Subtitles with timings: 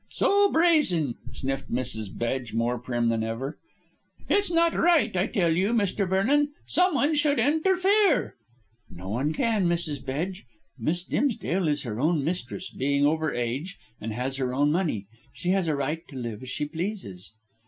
[0.09, 2.07] "So brazen," sniffed Mrs.
[2.11, 3.59] Bedge, more prim than ever;
[4.27, 6.09] "it's not right, I tell you, Mr.
[6.09, 6.49] Vernon.
[6.65, 8.33] Someone should interfere."
[8.89, 10.03] "No one can, Mrs.
[10.03, 10.47] Bedge.
[10.79, 15.05] Miss Dimsdale is her own mistress, being over age, and has her own money.
[15.33, 17.33] She has a right to live as she pleases."